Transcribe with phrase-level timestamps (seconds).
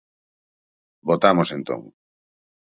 [1.09, 1.81] Votamos entón.